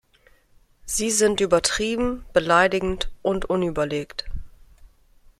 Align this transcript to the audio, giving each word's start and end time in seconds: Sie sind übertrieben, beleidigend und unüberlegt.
Sie 0.87 1.11
sind 1.11 1.41
übertrieben, 1.41 2.25
beleidigend 2.33 3.11
und 3.21 3.45
unüberlegt. 3.45 4.25